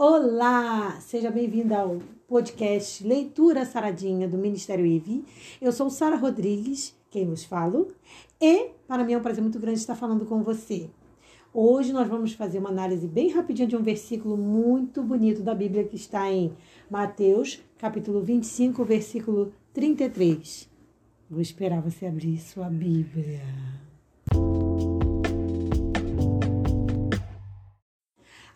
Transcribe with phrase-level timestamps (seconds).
[0.00, 5.24] Olá, seja bem-vinda ao podcast Leitura Saradinha do Ministério IVE.
[5.60, 7.88] Eu sou Sara Rodrigues, quem vos falo,
[8.40, 10.88] e para mim é um prazer muito grande estar falando com você.
[11.52, 15.82] Hoje nós vamos fazer uma análise bem rapidinha de um versículo muito bonito da Bíblia
[15.82, 16.52] que está em
[16.88, 20.70] Mateus, capítulo 25, versículo 33.
[21.28, 23.42] Vou esperar você abrir sua Bíblia.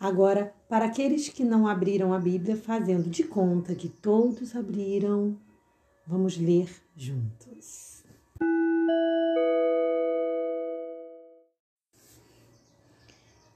[0.02, 5.38] Agora, para aqueles que não abriram a Bíblia, fazendo de conta que todos abriram,
[6.04, 8.02] vamos ler juntos.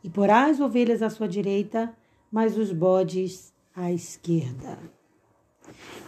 [0.05, 1.93] E porá as ovelhas à sua direita,
[2.31, 4.79] mas os bodes à esquerda.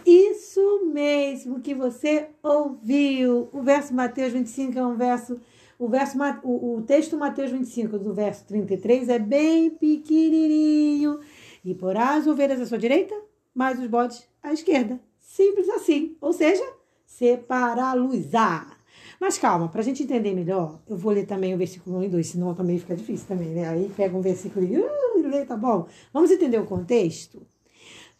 [0.05, 3.49] Isso mesmo que você ouviu.
[3.51, 5.37] O verso Mateus 25 é um verso
[5.79, 11.21] o, verso, o, o texto Mateus 25, do verso 33, é bem pequenininho.
[11.63, 13.15] E porá as ovelhas à sua direita,
[13.55, 14.99] mas os bodes à esquerda.
[15.17, 16.17] Simples assim.
[16.19, 16.63] Ou seja,
[17.05, 18.75] separá-los-á.
[19.21, 22.09] Mas calma, para a gente entender melhor, eu vou ler também o versículo 1 e
[22.09, 23.69] 2, senão também fica difícil também, né?
[23.69, 25.87] Aí pega um versículo e uh, lê, tá bom?
[26.13, 27.41] Vamos entender o contexto?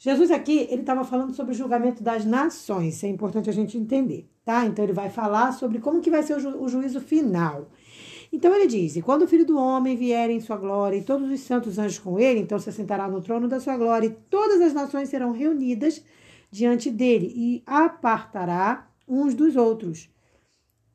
[0.02, 3.78] Jesus aqui, ele estava falando sobre o julgamento das nações, isso é importante a gente
[3.78, 4.66] entender, tá?
[4.66, 7.69] Então ele vai falar sobre como que vai ser o, ju o juízo final.
[8.31, 11.30] Então ele diz: E quando o filho do homem vier em sua glória e todos
[11.30, 14.61] os santos anjos com ele, então se sentará no trono da sua glória e todas
[14.61, 16.02] as nações serão reunidas
[16.50, 20.09] diante dele e apartará uns dos outros.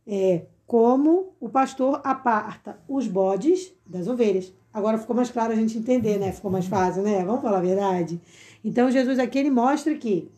[0.06, 4.50] É como o pastor aparta os bodes das ovelhas.
[4.72, 6.32] Agora ficou mais claro a gente entender, né?
[6.32, 7.22] Ficou mais fácil, né?
[7.22, 8.20] Vamos falar a verdade?
[8.64, 10.30] Então, Jesus aqui ele mostra que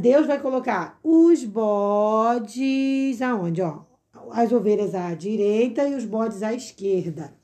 [0.00, 3.60] Deus vai colocar os bodes aonde?
[3.60, 3.84] Ó,
[4.30, 7.36] as ovelhas à direita e os bodes à esquerda.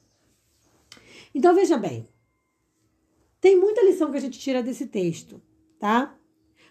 [1.34, 2.08] Então, veja bem.
[3.40, 5.40] Tem muita lição que a gente tira desse texto,
[5.78, 6.18] tá?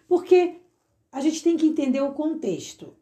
[0.07, 0.59] Porque
[1.11, 2.93] a gente tem que entender o contexto.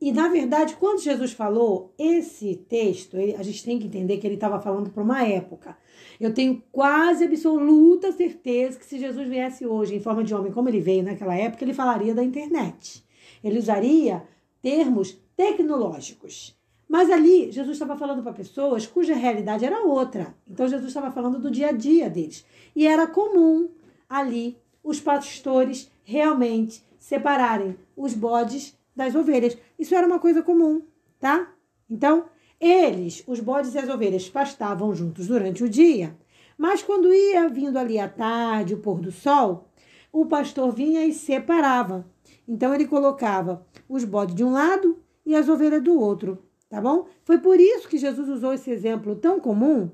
[0.00, 4.26] E, na verdade, quando Jesus falou esse texto, ele, a gente tem que entender que
[4.26, 5.76] ele estava falando para uma época.
[6.18, 10.70] Eu tenho quase absoluta certeza que se Jesus viesse hoje em forma de homem, como
[10.70, 13.04] ele veio naquela época, ele falaria da internet.
[13.44, 14.22] Ele usaria
[14.62, 16.58] termos tecnológicos.
[16.88, 20.34] Mas ali, Jesus estava falando para pessoas cuja realidade era outra.
[20.48, 22.44] Então, Jesus estava falando do dia a dia deles.
[22.74, 23.68] E era comum
[24.08, 29.56] ali os pastores realmente separarem os bodes das ovelhas.
[29.78, 30.82] Isso era uma coisa comum,
[31.18, 31.52] tá?
[31.88, 32.26] Então,
[32.60, 36.16] eles, os bodes e as ovelhas, pastavam juntos durante o dia,
[36.58, 39.70] mas quando ia vindo ali à tarde, o pôr do sol,
[40.12, 42.04] o pastor vinha e separava.
[42.46, 47.06] Então ele colocava os bodes de um lado e as ovelhas do outro, tá bom?
[47.24, 49.90] Foi por isso que Jesus usou esse exemplo tão comum,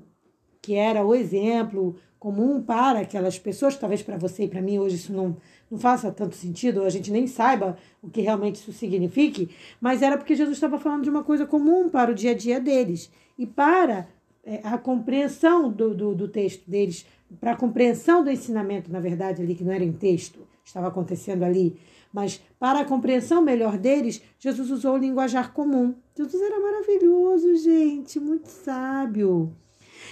[0.67, 4.95] que era o exemplo comum para aquelas pessoas, talvez para você e para mim hoje
[4.97, 5.37] isso não,
[5.71, 10.17] não faça tanto sentido, a gente nem saiba o que realmente isso signifique, mas era
[10.17, 13.45] porque Jesus estava falando de uma coisa comum para o dia a dia deles e
[13.45, 14.09] para
[14.43, 17.05] é, a compreensão do, do, do texto deles,
[17.39, 21.43] para a compreensão do ensinamento, na verdade, ali, que não era em texto, estava acontecendo
[21.43, 21.79] ali,
[22.11, 25.95] mas para a compreensão melhor deles, Jesus usou o linguajar comum.
[26.13, 29.55] Jesus era maravilhoso, gente, muito sábio.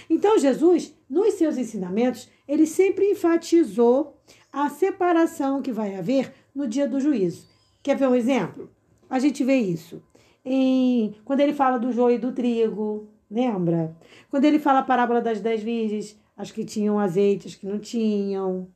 [0.08, 4.16] Então, Jesus, nos seus ensinamentos, ele sempre enfatizou
[4.52, 7.46] a separação que vai haver no dia do juízo.
[7.82, 8.70] Quer ver um exemplo?
[9.08, 10.02] A gente vê isso
[10.44, 13.96] em quando ele fala do joio e do trigo, lembra?
[14.30, 17.80] Quando ele fala a parábola das dez virgens, as que tinham azeite, as que não
[17.80, 18.68] tinham,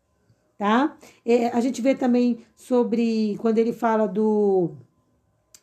[0.58, 0.96] tá?
[1.24, 4.72] É, a gente vê também sobre quando ele fala do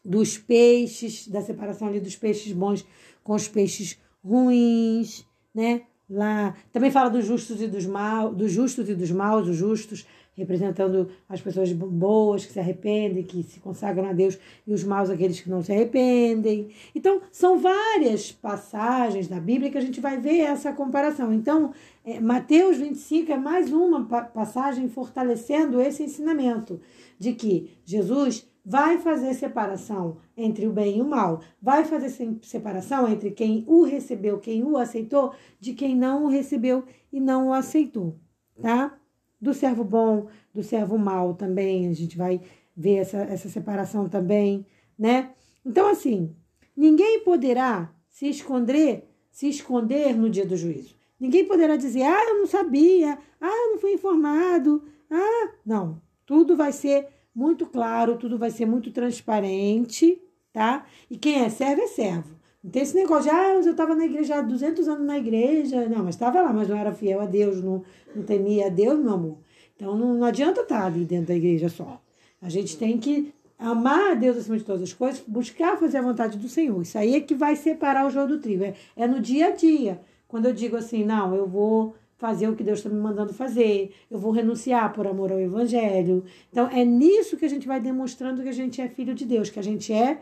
[0.03, 2.85] dos peixes, da separação ali dos peixes bons
[3.21, 5.81] com os peixes ruins né?
[6.09, 10.05] Lá também fala dos justos e dos maus, dos justos e dos maus, os justos
[10.37, 15.09] representando as pessoas boas que se arrependem, que se consagram a Deus, e os maus
[15.09, 16.69] aqueles que não se arrependem.
[16.93, 21.33] Então, são várias passagens da Bíblia que a gente vai ver essa comparação.
[21.33, 21.73] Então,
[22.05, 26.79] é, Mateus 25 é mais uma passagem fortalecendo esse ensinamento
[27.17, 32.09] de que Jesus vai fazer separação entre o bem e o mal, vai fazer
[32.41, 37.47] separação entre quem o recebeu, quem o aceitou, de quem não o recebeu e não
[37.47, 38.19] o aceitou,
[38.61, 38.99] tá?
[39.39, 42.41] Do servo bom, do servo mal também, a gente vai
[42.75, 44.65] ver essa, essa separação também,
[44.99, 45.31] né?
[45.65, 46.35] Então, assim,
[46.75, 50.93] ninguém poderá se esconder, se esconder no dia do juízo.
[51.17, 56.01] Ninguém poderá dizer, ah, eu não sabia, ah, eu não fui informado, ah, não.
[56.25, 60.19] Tudo vai ser muito claro, tudo vai ser muito transparente,
[60.51, 60.87] tá?
[61.07, 62.35] E quem é servo é servo.
[62.63, 65.87] Não tem esse negócio de, ah, eu estava na igreja há 200 anos na igreja.
[65.87, 67.83] Não, mas estava lá, mas não era fiel a Deus, não,
[68.15, 69.37] não temia a Deus, meu amor.
[69.75, 72.01] Então não, não adianta estar ali dentro da igreja só.
[72.41, 76.01] A gente tem que amar a Deus acima de todas as coisas, buscar fazer a
[76.01, 76.81] vontade do Senhor.
[76.81, 78.63] Isso aí é que vai separar o jogo do trigo.
[78.63, 80.01] É, é no dia a dia.
[80.27, 83.93] Quando eu digo assim, não, eu vou fazer o que Deus está me mandando fazer,
[84.09, 86.23] eu vou renunciar por amor ao Evangelho.
[86.51, 89.49] Então, é nisso que a gente vai demonstrando que a gente é filho de Deus,
[89.49, 90.19] que a gente é,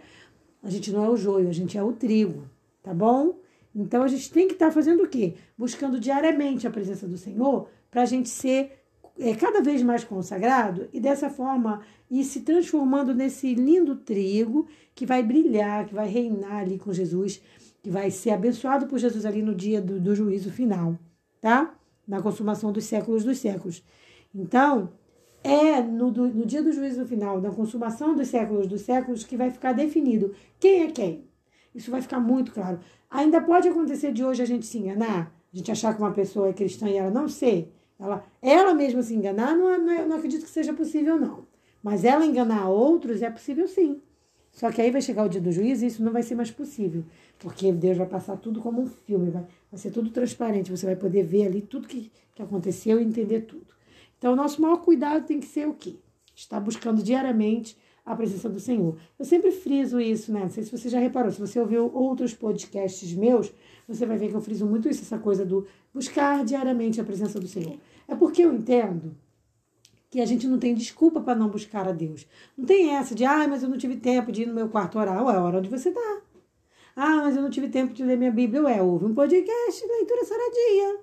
[0.61, 2.43] a gente não é o joio, a gente é o trigo,
[2.83, 3.35] tá bom?
[3.73, 5.35] Então, a gente tem que estar tá fazendo o quê?
[5.57, 8.71] Buscando diariamente a presença do Senhor para a gente ser
[9.17, 11.81] é, cada vez mais consagrado e dessa forma
[12.11, 17.41] ir se transformando nesse lindo trigo que vai brilhar, que vai reinar ali com Jesus,
[17.81, 20.97] que vai ser abençoado por Jesus ali no dia do, do juízo final,
[21.39, 21.73] tá?
[22.07, 23.83] Na consumação dos séculos dos séculos.
[24.33, 24.91] Então,
[25.43, 29.51] é no, no dia do juízo final, na consumação dos séculos dos séculos, que vai
[29.51, 31.27] ficar definido quem é quem.
[31.73, 32.79] Isso vai ficar muito claro.
[33.09, 36.49] Ainda pode acontecer de hoje a gente se enganar, a gente achar que uma pessoa
[36.49, 37.71] é cristã e ela não ser.
[37.99, 41.45] Ela, ela mesma se enganar, não, não, é, não acredito que seja possível, não.
[41.83, 44.01] Mas ela enganar outros é possível sim.
[44.55, 46.49] Só que aí vai chegar o dia do juízo e isso não vai ser mais
[46.49, 47.03] possível.
[47.37, 50.71] Porque Deus vai passar tudo como um filme, vai, vai ser tudo transparente.
[50.71, 53.67] Você vai poder ver ali tudo que, que aconteceu e entender tudo.
[54.17, 55.95] Então, o nosso maior cuidado tem que ser o quê?
[56.33, 58.97] Estar buscando diariamente a presença do Senhor.
[59.19, 60.43] Eu sempre friso isso, né?
[60.43, 61.29] Não sei se você já reparou.
[61.31, 63.51] Se você ouviu outros podcasts meus,
[63.85, 67.41] você vai ver que eu friso muito isso, essa coisa do buscar diariamente a presença
[67.41, 67.77] do Senhor.
[68.07, 69.17] É porque eu entendo
[70.15, 72.25] que a gente não tem desculpa para não buscar a Deus.
[72.57, 74.97] Não tem essa de, ah, mas eu não tive tempo de ir no meu quarto
[74.97, 75.21] orar.
[75.25, 76.21] Ué, hora onde você está.
[76.95, 78.63] Ah, mas eu não tive tempo de ler minha Bíblia.
[78.63, 80.99] Ué, ouve um podcast, leitura saradinha.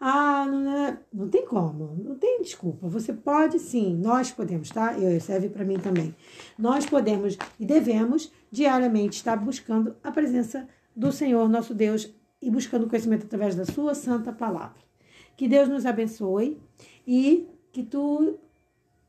[0.00, 2.86] Ah, não, não, não tem como, não tem desculpa.
[2.86, 4.96] Você pode sim, nós podemos, tá?
[4.96, 6.14] Eu, serve para mim também.
[6.56, 12.08] Nós podemos e devemos diariamente estar buscando a presença do Senhor, nosso Deus,
[12.40, 14.78] e buscando conhecimento através da Sua santa palavra.
[15.36, 16.56] Que Deus nos abençoe
[17.04, 18.38] e que tu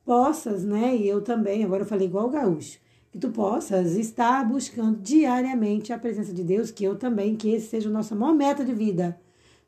[0.06, 0.96] possas, né?
[0.96, 2.80] E eu também, agora eu falei igual o gaúcho,
[3.12, 7.68] que tu possas estar buscando diariamente a presença de Deus, que eu também, que esse
[7.68, 9.19] seja a nossa maior meta de vida,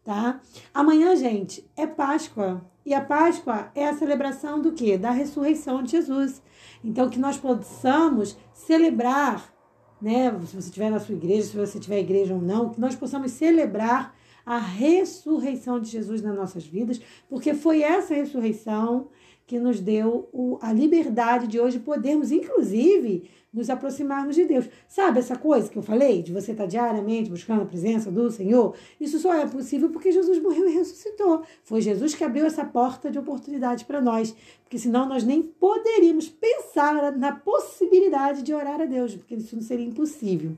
[0.03, 0.39] tá?
[0.73, 2.61] Amanhã, gente, é Páscoa.
[2.85, 4.97] E a Páscoa é a celebração do quê?
[4.97, 6.41] Da ressurreição de Jesus.
[6.83, 9.57] Então, que nós possamos celebrar
[10.01, 10.31] né?
[10.45, 13.31] Se você estiver na sua igreja, se você tiver igreja ou não, que nós possamos
[13.31, 19.09] celebrar a ressurreição de Jesus nas nossas vidas, porque foi essa ressurreição
[19.47, 24.69] que nos deu o, a liberdade de hoje podermos, inclusive, nos aproximarmos de Deus.
[24.89, 28.75] Sabe essa coisa que eu falei, de você estar diariamente buscando a presença do Senhor?
[28.99, 31.43] Isso só é possível porque Jesus morreu e ressuscitou.
[31.63, 34.35] Foi Jesus que abriu essa porta de oportunidade para nós,
[34.65, 39.63] porque senão nós nem poderíamos pensar na possibilidade de orar a Deus, porque isso não
[39.63, 40.51] seria impossível.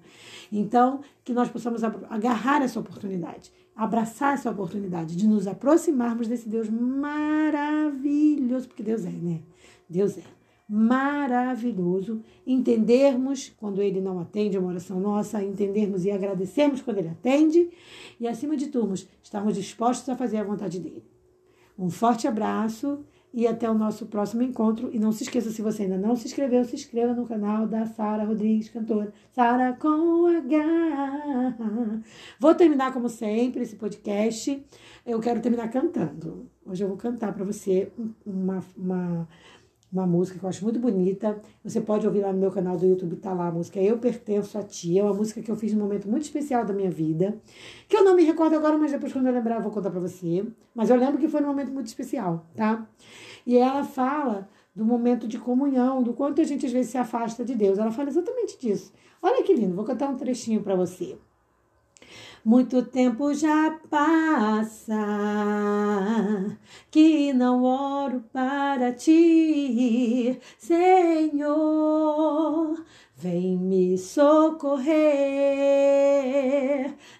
[0.51, 6.69] Então, que nós possamos agarrar essa oportunidade abraçar essa oportunidade de nos aproximarmos desse Deus
[6.69, 9.41] maravilhoso, Deus é, né?
[9.89, 10.23] Deus é
[10.69, 12.21] maravilhoso.
[12.45, 17.69] Entendermos quando Ele não atende a uma oração nossa, entendermos e agradecermos quando Ele atende,
[18.19, 18.93] e acima de tudo,
[19.23, 21.03] estarmos dispostos a fazer a vontade dEle.
[21.77, 23.03] Um forte abraço
[23.33, 24.89] e até o nosso próximo encontro.
[24.91, 27.85] E não se esqueça, se você ainda não se inscreveu, se inscreva no canal da
[27.85, 29.13] Sara Rodrigues, cantora.
[29.31, 32.01] Sara com H.
[32.39, 34.63] Vou terminar, como sempre, esse podcast.
[35.05, 36.49] Eu quero terminar cantando.
[36.65, 37.91] Hoje eu vou cantar para você
[38.25, 39.27] uma, uma
[39.91, 41.41] uma música que eu acho muito bonita.
[41.63, 44.57] Você pode ouvir lá no meu canal do YouTube, tá lá a música Eu Pertenço
[44.57, 44.99] a Ti.
[44.99, 47.37] É uma música que eu fiz num momento muito especial da minha vida,
[47.87, 49.99] que eu não me recordo agora, mas depois quando eu lembrar eu vou contar pra
[49.99, 50.45] você.
[50.75, 52.87] Mas eu lembro que foi num momento muito especial, tá?
[53.45, 57.43] E ela fala do momento de comunhão, do quanto a gente às vezes se afasta
[57.43, 57.77] de Deus.
[57.77, 58.93] Ela fala exatamente disso.
[59.21, 61.17] Olha que lindo, vou cantar um trechinho para você.
[62.43, 64.95] Muito tempo já passa
[66.89, 71.99] que não oro para ti, Senhor.
[73.15, 74.95] Vem me socorrer,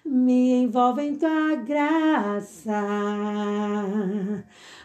[0.02, 2.72] me envolve em tua graça,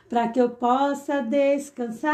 [0.10, 2.14] para que eu possa descansar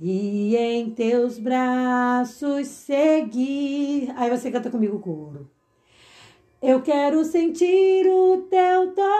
[0.00, 4.12] e em teus braços seguir.
[4.16, 5.50] Aí você canta comigo o coro.
[6.62, 9.15] Eu quero sentir o teu toque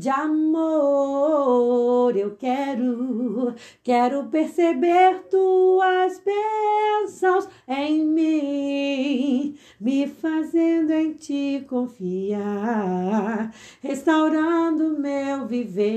[0.00, 0.56] de amor.
[2.16, 3.54] Eu quero,
[3.84, 13.52] quero perceber tuas bênçãos em mim, me fazendo em ti confiar,
[13.82, 15.90] restaurando meu viver.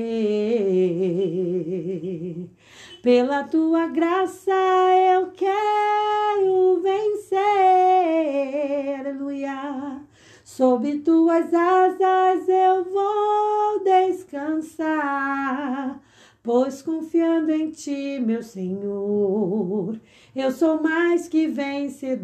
[3.02, 4.52] Pela tua graça
[5.16, 7.40] eu quero vencer.
[9.00, 10.03] Aleluia.
[10.56, 14.94] Sob tuas asas eu vou descansar.
[16.44, 20.00] Pois confiando em ti, meu Senhor,
[20.36, 22.20] eu sou mais que vencedor.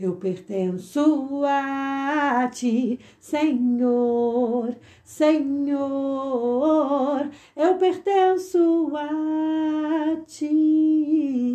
[0.00, 5.70] Eu pertenço a ti, Senhor, Senhor.
[7.54, 11.52] Eu pertenço a ti.